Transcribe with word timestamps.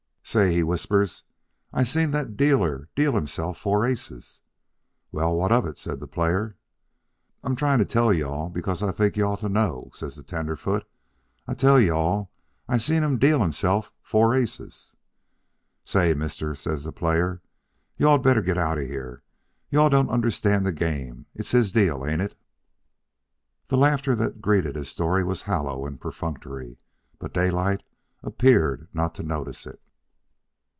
"'Say,' 0.23 0.53
he 0.53 0.63
whispers, 0.63 1.23
'I 1.73 1.83
seen 1.83 2.11
the 2.11 2.23
dealer 2.23 2.87
deal 2.95 3.19
hisself 3.19 3.57
four 3.57 3.85
aces.' 3.85 4.39
"'Well, 5.11 5.31
an' 5.31 5.35
what 5.35 5.51
of 5.51 5.65
it?" 5.65 5.77
says 5.77 5.99
the 5.99 6.07
player. 6.07 6.55
"'I'm 7.43 7.57
tryin' 7.57 7.79
to 7.79 7.85
tell 7.85 8.13
you 8.13 8.29
all 8.29 8.47
because 8.47 8.81
I 8.81 8.91
thought 8.93 9.17
you 9.17 9.25
all 9.25 9.33
ought 9.33 9.39
to 9.39 9.49
know,' 9.49 9.91
says 9.93 10.15
the 10.15 10.23
tenderfoot. 10.23 10.87
'I 11.49 11.53
tell 11.55 11.81
you 11.81 11.93
all 11.93 12.31
I 12.69 12.77
seen 12.77 13.03
him 13.03 13.17
deal 13.17 13.43
hisself 13.43 13.91
four 14.01 14.33
aces.' 14.33 14.95
"'Say, 15.83 16.13
mister,' 16.13 16.55
says 16.55 16.85
the 16.85 16.93
player, 16.93 17.41
'you 17.97 18.07
all'd 18.07 18.23
better 18.23 18.41
get 18.41 18.57
outa 18.57 18.85
here. 18.85 19.23
You 19.69 19.81
all 19.81 19.89
don't 19.89 20.09
understand 20.09 20.65
the 20.65 20.71
game. 20.71 21.25
It's 21.35 21.51
his 21.51 21.73
deal, 21.73 22.05
ain't 22.05 22.21
it?'" 22.21 22.39
The 23.67 23.75
laughter 23.75 24.15
that 24.15 24.39
greeted 24.41 24.77
his 24.77 24.87
story 24.87 25.25
was 25.25 25.41
hollow 25.41 25.85
and 25.85 25.99
perfunctory, 25.99 26.77
but 27.19 27.33
Daylight 27.33 27.83
appeared 28.23 28.87
not 28.93 29.13
to 29.15 29.23
notice 29.23 29.67
it. 29.67 29.81